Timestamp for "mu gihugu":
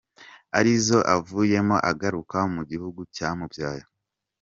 2.53-3.01